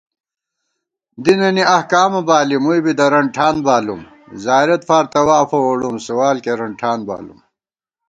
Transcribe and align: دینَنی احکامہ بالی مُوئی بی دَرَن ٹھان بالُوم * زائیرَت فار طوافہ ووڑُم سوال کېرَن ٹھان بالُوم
دینَنی 1.23 1.63
احکامہ 1.75 2.21
بالی 2.27 2.57
مُوئی 2.63 2.81
بی 2.85 2.93
دَرَن 2.99 3.25
ٹھان 3.35 3.55
بالُوم 3.65 4.01
* 4.21 4.43
زائیرَت 4.43 4.81
فار 4.87 5.05
طوافہ 5.13 5.57
ووڑُم 5.63 5.95
سوال 6.07 6.37
کېرَن 6.45 6.71
ٹھان 6.79 6.99
بالُوم 7.07 7.39